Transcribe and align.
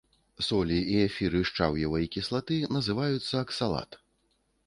Солі 0.45 0.77
і 0.93 0.95
эфіры 1.07 1.41
шчаўевай 1.49 2.07
кіслаты 2.15 2.57
называюцца 2.77 3.35
аксалат. 3.45 4.01